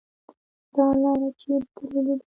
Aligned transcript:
.دا 0.73 0.85
لار 1.01 1.19
چیري 1.39 1.67
تللې 1.75 2.01
ده؟ 2.07 2.15